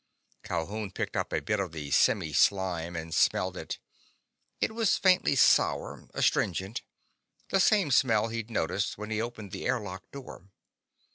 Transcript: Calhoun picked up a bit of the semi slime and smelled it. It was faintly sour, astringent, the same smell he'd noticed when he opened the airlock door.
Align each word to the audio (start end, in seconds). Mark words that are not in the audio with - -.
Calhoun 0.43 0.89
picked 0.89 1.15
up 1.15 1.31
a 1.31 1.43
bit 1.43 1.59
of 1.59 1.73
the 1.73 1.91
semi 1.91 2.33
slime 2.33 2.95
and 2.95 3.13
smelled 3.13 3.55
it. 3.55 3.77
It 4.59 4.73
was 4.73 4.97
faintly 4.97 5.35
sour, 5.35 6.09
astringent, 6.15 6.81
the 7.49 7.59
same 7.59 7.91
smell 7.91 8.29
he'd 8.29 8.49
noticed 8.49 8.97
when 8.97 9.11
he 9.11 9.21
opened 9.21 9.51
the 9.51 9.67
airlock 9.67 10.09
door. 10.09 10.49